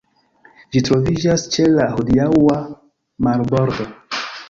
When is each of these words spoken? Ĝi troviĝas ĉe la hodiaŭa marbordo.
Ĝi 0.75 0.81
troviĝas 0.87 1.45
ĉe 1.57 1.67
la 1.75 1.91
hodiaŭa 1.93 2.59
marbordo. 3.29 3.93